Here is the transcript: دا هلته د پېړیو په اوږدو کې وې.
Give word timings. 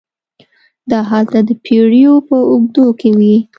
دا 0.89 0.99
هلته 1.09 1.39
د 1.47 1.49
پېړیو 1.63 2.13
په 2.27 2.37
اوږدو 2.49 2.87
کې 2.99 3.09
وې. 3.19 3.35